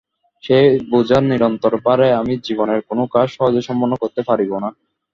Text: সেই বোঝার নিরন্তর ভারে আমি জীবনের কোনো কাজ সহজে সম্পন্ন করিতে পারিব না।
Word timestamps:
সেই 0.43 0.61
বোঝার 0.91 1.23
নিরন্তর 1.31 1.73
ভারে 1.85 2.07
আমি 2.21 2.33
জীবনের 2.45 2.79
কোনো 2.89 3.03
কাজ 3.13 3.27
সহজে 3.35 3.61
সম্পন্ন 3.67 3.93
করিতে 4.01 4.21
পারিব 4.29 4.51
না। 4.63 4.69